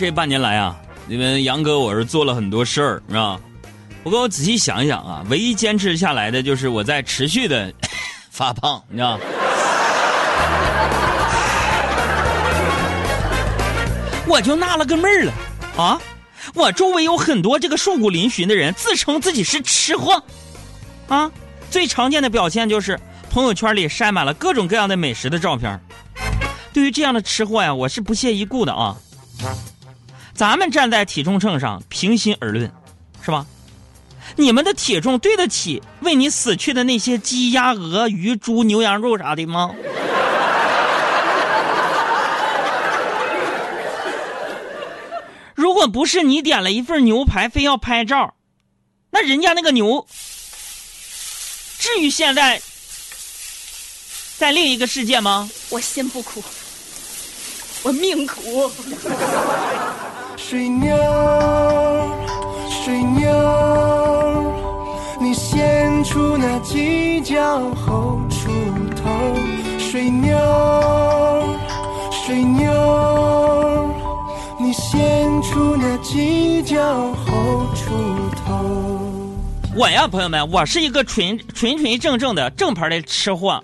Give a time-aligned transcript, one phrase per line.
[0.00, 0.74] 这半年来啊，
[1.06, 3.38] 你们杨哥我是做了很多事儿，是吧？
[4.02, 7.70] 不过我仔细想一想啊，唯一坚持下来的就是我在持续的
[8.32, 9.20] 发胖，你知道。
[14.26, 15.32] 我就纳了个闷儿了，
[15.76, 16.00] 啊，
[16.54, 20.24] 我周围有很多这个瘦骨嶙峋的人，自称自己是吃货，
[21.08, 21.30] 啊，
[21.70, 22.98] 最常见的表现就是
[23.28, 25.78] 朋友圈里晒满了各种各样的美食的照片。
[26.72, 28.96] 对于这样的吃货呀，我是不屑一顾的啊。
[30.40, 32.72] 咱们站在体重秤上，平心而论，
[33.22, 33.44] 是吧？
[34.36, 39.70] 你们的体重对得起为你死去的那些鸡、鸭、鹅、鱼、猪、牛羊肉啥的吗？
[45.54, 48.32] 如果不是你点了一份牛排，非要拍照，
[49.10, 50.06] 那人家那个牛，
[51.78, 52.62] 至于现在
[54.38, 55.50] 在另一个世界吗？
[55.68, 56.42] 我心不苦，
[57.82, 58.72] 我命苦。
[60.42, 60.96] 水牛，
[62.68, 63.30] 水牛，
[65.20, 67.38] 你献出那犄角
[67.74, 68.48] 后出
[68.96, 69.36] 头。
[69.78, 70.34] 水牛，
[72.10, 73.94] 水牛，
[74.58, 77.90] 你献出那犄角后出
[78.44, 78.64] 头。
[79.76, 83.62] 我呀，朋友们，我是一个纯纯纯正正的正牌的吃货，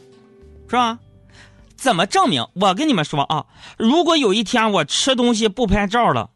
[0.68, 0.98] 是吧？
[1.74, 2.46] 怎么证明？
[2.54, 3.46] 我跟你们说啊，
[3.78, 6.30] 如果有一天我吃东西不拍照了，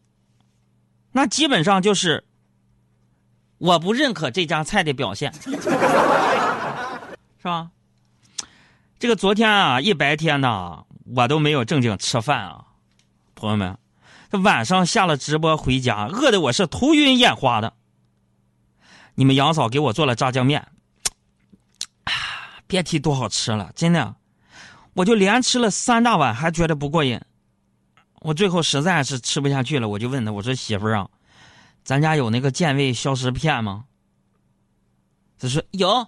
[1.12, 2.24] 那基本上就是
[3.58, 5.50] 我不认可这家菜的表现，是
[7.42, 7.70] 吧？
[8.98, 10.84] 这个昨天啊，一白天呢，
[11.16, 12.64] 我都没有正经吃饭啊，
[13.34, 13.78] 朋友们，
[14.30, 17.72] 这晚上下了直播回家，饿的我是头晕眼花的。
[19.14, 20.68] 你们杨嫂给我做了炸酱面，
[22.04, 22.12] 啊，
[22.66, 24.14] 别提多好吃了，真的，
[24.94, 27.20] 我就连吃了三大碗，还觉得不过瘾。
[28.22, 31.08] 我最后实在是吃不下去了，我就问他，我说媳妇儿啊，
[31.82, 33.84] 咱家有那个健胃消食片吗？
[35.38, 36.06] 他说有，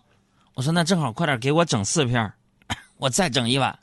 [0.52, 2.30] 我说那正好，快点给我整四片
[2.98, 3.78] 我再整一碗。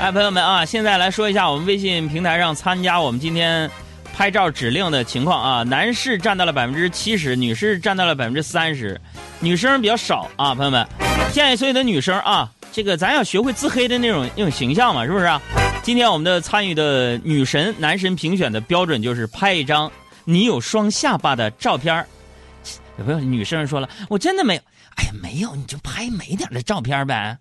[0.00, 3.70] 哎，朋友们啊，现在来说一下我们微信平台上参加我们今天
[4.12, 5.62] 拍照指令的情况啊。
[5.62, 9.00] 男士占到了百分之七十，女士占到了百分之三十，
[9.40, 10.54] 女生比较少啊。
[10.54, 10.86] 朋友们，
[11.32, 15.40] 建议所有的女生啊，这个咱要学会自黑的那种那种形象嘛，是不是啊？
[15.82, 19.90] 今天我们的参与的女神、男神评选的标准就是拍一张
[20.24, 22.06] 你有双下巴的照片儿。
[22.98, 24.60] 有朋友女生说了，我真的没有，
[24.96, 27.36] 哎呀，没有你就拍美点的照片呗。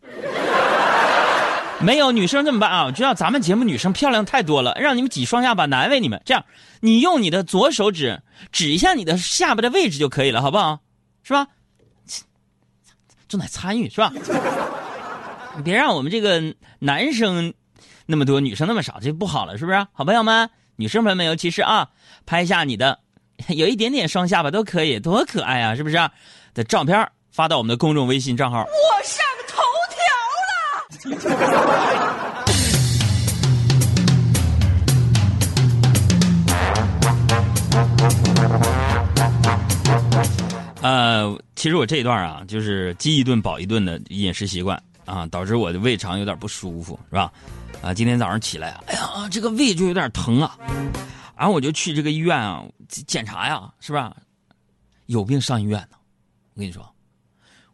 [1.84, 2.86] 没有女生这么办啊？
[2.86, 6.22] 我知道咱们节目女生漂亮太多了，让你们挤双下巴难为你们。
[6.25, 6.46] 这样，
[6.80, 8.22] 你用你的左手指
[8.52, 10.80] 指一下你的下巴的位置就可以了，好不好？
[11.24, 11.47] 是吧？
[13.28, 14.14] 重在参与是吧？
[15.56, 16.41] 你别让我们这个
[16.80, 17.53] 男生
[18.06, 19.88] 那么多，女生那么少，这不好了，是不是？
[19.91, 21.90] 好朋友们，女生朋友们尤其是啊，
[22.25, 23.00] 拍下你的
[23.50, 25.97] 有一点点双下巴都可以，多可爱啊，是不是？
[26.53, 28.59] 的照片发到我们的公众微信账号。
[28.59, 29.31] 我上。
[40.81, 47.31] 呃，其实我这一段啊，就是饥一顿饱一顿的饮食习惯啊，导致我的胃肠有点不舒服，是吧？
[47.81, 50.57] 啊，今天早上起来啊，哎呀，这个胃就有点疼啊，
[51.38, 54.16] 然后我就去这个医院啊检查呀，是吧？
[55.07, 55.97] 有病上医院呢，
[56.53, 56.88] 我跟你说，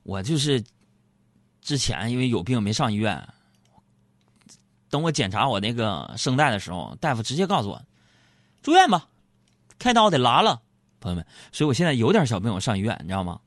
[0.03, 0.63] 我就是
[1.67, 3.27] 之前因为有病没上医院，
[4.89, 7.81] 等我检查我那个声带的时候，大夫直接告诉我
[8.63, 9.05] 住院吧，
[9.77, 10.61] 开刀得拉了。
[11.01, 13.37] 朋友们，所以我现在有点小病，我上医院，你知道吗？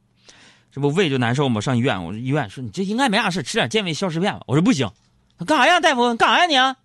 [0.71, 1.63] 这不胃就难受吗？
[1.63, 4.43] 上医院，我说医院说你这应该没啥事，吃点健胃消食片吧。
[4.47, 4.87] 我说不行，
[5.47, 6.15] 干啥呀，大夫？
[6.17, 6.77] 干啥呀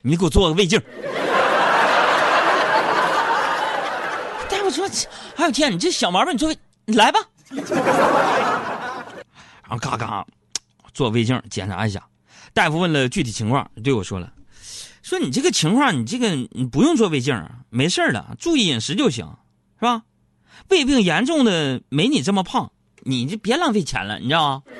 [0.00, 0.10] 你？
[0.10, 0.80] 你给我做个胃镜。
[4.48, 4.88] 大夫说
[5.36, 7.20] ：“哎呦天，你这小毛病，你做胃，你来吧。”
[9.68, 10.26] 然后嘎嘎
[10.92, 12.06] 做胃镜检查一下，
[12.52, 14.32] 大夫问了具体情况，对我说了
[15.02, 17.34] ：“说你这个情况，你这个你不用做胃镜，
[17.68, 19.26] 没事的，注意饮食就行。”
[19.78, 20.02] 是吧？
[20.68, 22.70] 胃病严重的没你这么胖，
[23.02, 24.62] 你就别浪费钱了，你知道吗？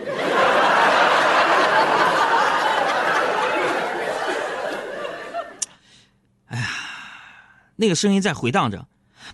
[6.49, 6.67] 哎呀，
[7.77, 8.87] 那个声音在回荡着，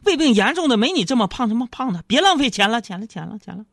[0.05, 3.65] 胃病严重的没你这么胖，这么胖的，别浪费钱了，钱了，钱了，钱了。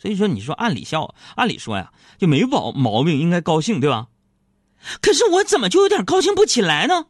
[0.00, 4.08] 所以说，你说按理笑，按理说呀，就没毛毛病，应该高兴，对吧？
[5.02, 7.06] 可是我怎么就有点高兴不起来呢？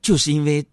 [0.00, 0.64] 就是因为。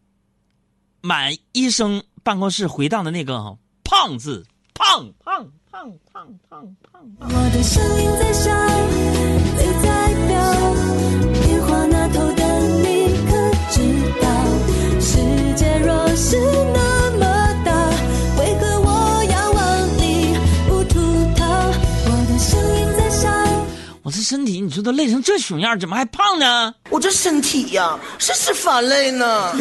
[1.01, 7.01] 满医生办公室回荡的那个“胖”字，胖胖胖胖胖胖。
[7.21, 8.53] 我的声音在响，
[9.55, 9.87] 泪在
[10.27, 10.35] 飙，
[11.41, 12.43] 电话那头的
[12.81, 13.31] 你可
[13.71, 13.79] 知
[14.19, 14.27] 道，
[14.99, 16.35] 世界若是
[24.09, 26.73] 我这身体你说都累成这熊样，怎么还胖呢？
[26.89, 29.53] 我这身体呀，是是反累呢。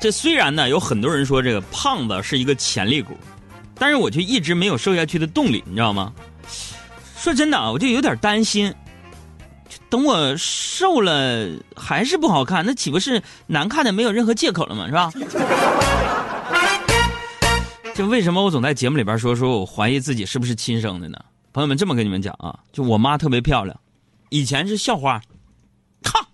[0.00, 3.18] 这虽然呢，有很多人说这个胖子是一个潜力股，
[3.76, 6.12] 但是我却一直没有瘦下去的动力，你知道吗？
[7.18, 8.72] 说真的啊，我就有点担心，
[9.88, 14.86] 等我瘦了还是不好看，那岂不是难看的没有任何借口了吗？
[14.86, 15.12] 是吧？
[18.00, 21.22] 就为什么我总在节目里边说说我怀疑自己是不是亲生的呢？
[21.52, 23.78] 朋友们，这么跟你们讲啊，就我妈特别漂亮，
[24.30, 25.20] 以前是校花，
[26.02, 26.28] 靠，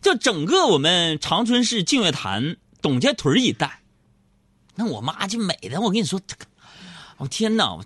[0.00, 2.56] 就整个我们长春市净月潭。
[2.80, 3.80] 董家屯一带，
[4.76, 6.20] 那我妈就美的，我跟你说，
[7.16, 7.80] 我天哪，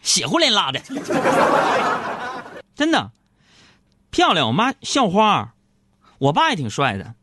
[0.00, 0.80] 血呼连拉的，
[2.74, 3.12] 真的
[4.10, 4.46] 漂亮。
[4.46, 5.52] 我妈校花，
[6.16, 7.14] 我爸也挺帅的。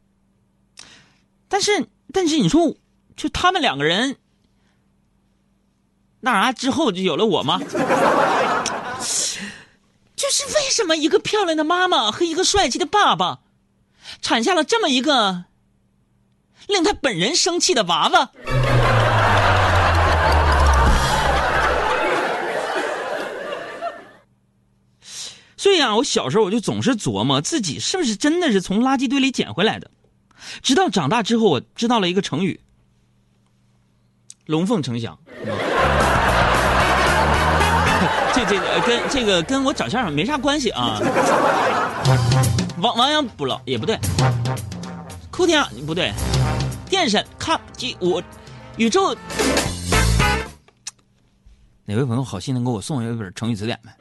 [1.47, 2.75] 但是，但是你说，
[3.21, 4.17] 就他们两个人，
[6.21, 7.59] 那啥之后就有了我吗？
[10.15, 13.41] 就是为什么一个漂亮的妈妈和一个帅气的爸爸，
[14.23, 15.45] 产下了这么一个？
[16.67, 18.31] 令他本人生气的娃娃，
[25.55, 29.91] 所以啊，我小时候我就总是琢磨自己是不是真的是从垃圾堆里捡回来的。
[30.63, 32.61] 直到长大之后，我知道了一个成语
[34.45, 35.17] “龙凤呈祥”。
[38.33, 38.55] 这这
[38.87, 40.99] 跟这个跟我长相没啥关系啊。
[42.81, 43.99] 亡亡羊补牢也不对，
[45.29, 46.11] 哭天不对。
[46.89, 48.21] 电神看机我
[48.77, 49.15] 宇宙，
[51.85, 53.91] 哪位朋友好心能给我送一本成语词典呗？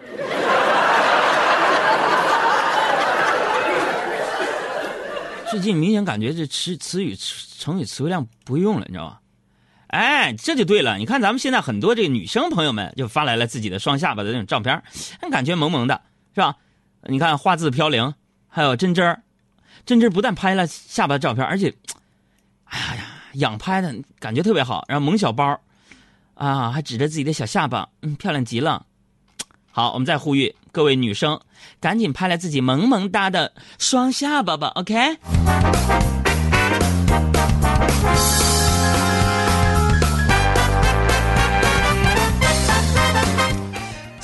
[5.50, 7.16] 最近明显感觉这词词语
[7.58, 9.18] 成语词汇量不会用了，你知道吧？
[9.90, 10.96] 哎，这就对了。
[10.98, 14.82] 你看咱们现在很多这个女生朋友们就发来了自己的双下巴的那种照片，
[15.30, 16.00] 感觉萌萌的，
[16.34, 16.54] 是吧？
[17.08, 18.14] 你看画字飘零，
[18.48, 19.22] 还有真真儿，
[19.84, 21.74] 真不但拍了下巴的照片，而且。
[22.64, 23.02] 哎呀，
[23.34, 25.60] 仰拍的感觉特别好，然后萌小包，
[26.34, 28.86] 啊，还指着自己的小下巴，嗯，漂亮极了。
[29.72, 31.40] 好，我们再呼吁各位女生，
[31.80, 35.16] 赶紧拍来自己萌萌哒的双下巴吧，OK？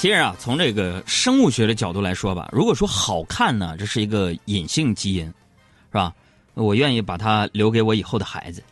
[0.06, 6.14] 其实啊，从这个生物学的角度来说吧，如果说好看呢，这是一个隐性基因，是吧？
[6.55, 8.62] 我愿意把它留给我以后的孩子。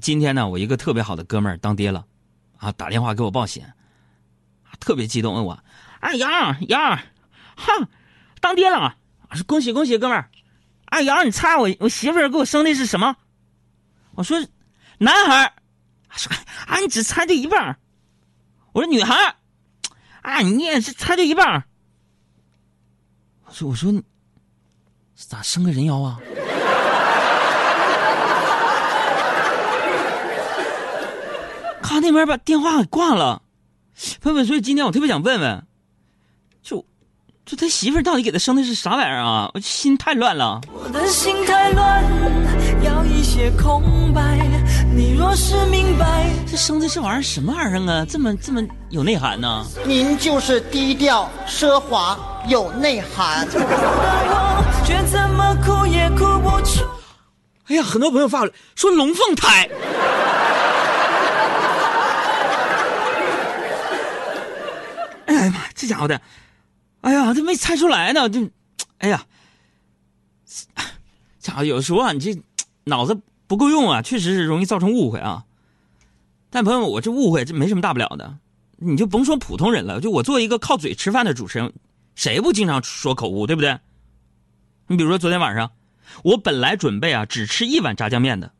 [0.00, 2.02] 今天呢，我一个特别好的哥们儿当爹了，
[2.56, 3.62] 啊，打电话给我报喜，
[4.80, 5.62] 特别激动问我
[6.00, 6.30] ：“哎杨
[6.68, 6.96] 杨，
[7.54, 7.70] 哈，
[8.40, 8.96] 当爹了！
[9.32, 10.30] 说恭喜恭喜，哥们儿！
[10.86, 13.14] 哎杨，你猜我我媳妇儿给我生的是什么？
[14.14, 14.42] 我说
[14.96, 15.52] 男孩儿，
[16.16, 16.32] 说
[16.66, 17.76] 啊你只猜对一半
[18.72, 19.34] 我说女孩儿，
[20.22, 21.64] 啊你也是猜对一半
[23.46, 23.92] 我说我说。
[25.14, 26.18] 咋生个人妖啊？
[31.80, 33.40] 他那边把电话给挂了，
[34.20, 35.64] 朋友们，所以今天我特别想问问，
[36.60, 36.84] 就
[37.46, 39.48] 就他媳妇儿到底给他生的是啥玩意儿啊？
[39.54, 40.60] 我心太乱了。
[40.72, 42.02] 我的心太乱，
[42.82, 44.41] 要一些空白。
[46.52, 48.04] 这生的这玩意儿什么玩意儿啊？
[48.06, 49.66] 这么这么有内涵呢？
[49.86, 53.48] 您就是低调奢华有内涵。
[54.84, 56.84] 却怎么哭也哭不出。
[57.68, 59.66] 哎呀，很多朋友发了说龙凤胎。
[65.24, 66.20] 哎呀妈，这家伙的，
[67.00, 68.46] 哎呀，这没猜出来呢，就，
[68.98, 69.24] 哎呀，
[71.40, 72.38] 家伙有时候啊，你这
[72.84, 75.44] 脑子不够用啊，确实是容易造成误会啊。
[76.54, 78.36] 但朋友们，我这误会这没什么大不了的，
[78.76, 81.72] 你就甭说普通人了，就我作为一个靠嘴吃饭的主持人，
[82.14, 83.78] 谁不经常说口误，对不对？
[84.86, 85.70] 你比如说昨天晚上，
[86.22, 88.52] 我本来准备啊只吃一碗炸酱面的，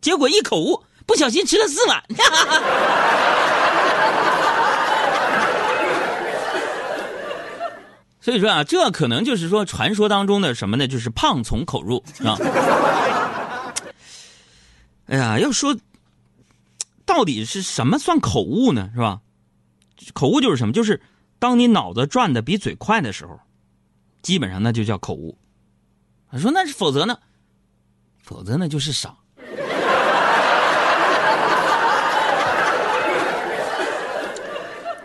[0.00, 2.02] 结果一口误，不小心吃了四碗。
[8.20, 10.88] 所以说啊，这可能就是说传说当中的什么呢？
[10.88, 12.36] 就是胖从口入啊。
[15.06, 15.76] 哎呀，要说
[17.04, 18.90] 到底是什么算口误呢？
[18.94, 19.20] 是吧？
[20.12, 20.72] 口误就是什么？
[20.72, 21.00] 就是。
[21.40, 23.38] 当你脑子转的比嘴快的时候，
[24.22, 25.36] 基本上那就叫口误。
[26.30, 27.18] 他说那是否则呢？
[28.22, 29.14] 否则那就是傻。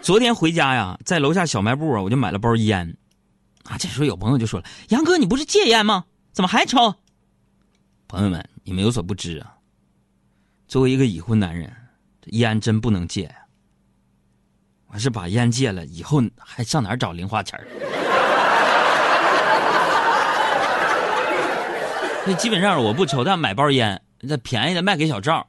[0.02, 2.96] 昨天回家呀，在楼下小卖部啊，我就买了包烟。
[3.66, 6.06] 啊，这时候有朋友就说了：“杨哥，你不是戒烟吗？
[6.32, 6.96] 怎么还抽？”
[8.08, 9.58] 朋友们，你们有所不知啊，
[10.70, 11.76] 作为一个已婚男人，
[12.32, 13.36] 烟真不能戒呀。
[14.88, 17.60] 我是把烟戒了，以后还上哪儿找零花钱？
[22.26, 25.48] 那基本上我不抽，但买包烟，那便宜的卖给小赵，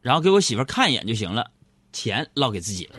[0.00, 1.50] 然后给我媳妇看一眼就行了，
[1.92, 2.96] 钱落给自己了。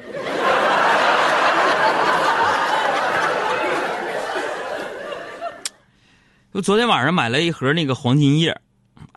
[6.54, 8.60] 我昨天晚上买了一盒那个黄金叶，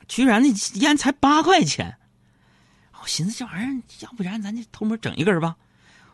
[0.09, 0.49] 居然那
[0.81, 1.97] 烟才八块钱，
[3.03, 5.57] 我寻思这玩意儿，要不然咱就偷摸整一根吧。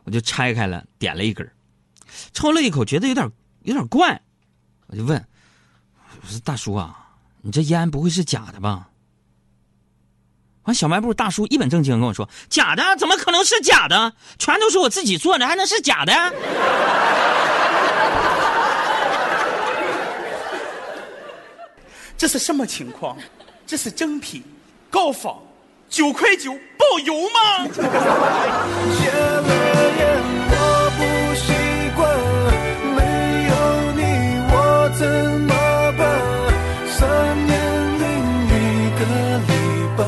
[0.04, 1.50] 我就拆开了，点了一根，
[2.32, 3.28] 抽了一口，觉得有点
[3.62, 4.20] 有点怪，
[4.86, 5.26] 我就问
[6.22, 8.88] ：“我说大叔啊，你这烟不会是假的吧？”
[10.62, 12.96] 完，小卖部大叔一本正经跟我说：“假的？
[12.96, 14.14] 怎么可能是假的？
[14.38, 16.12] 全都是我自己做的，还能是假的？”
[22.16, 23.18] 这是什么情况？
[23.66, 24.44] 这是正品，
[24.88, 25.42] 高仿，
[25.88, 27.80] 九块九包邮吗戒
[29.10, 29.50] 了
[29.98, 30.02] 烟
[30.50, 30.54] 我
[30.96, 31.00] 不
[31.36, 31.46] 习
[31.96, 31.98] 惯
[32.96, 32.98] 没
[33.50, 33.52] 有
[33.96, 34.00] 你
[34.52, 34.54] 我
[34.98, 35.00] 怎
[35.42, 35.52] 么
[35.96, 36.00] 办
[36.88, 36.98] 三
[37.46, 37.54] 年
[38.02, 38.04] 零
[38.48, 38.50] 一
[38.98, 39.00] 个
[39.46, 39.50] 礼
[39.96, 40.00] 拜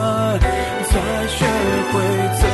[0.84, 0.90] 才
[1.28, 1.36] 学
[1.92, 1.94] 会
[2.40, 2.47] 怎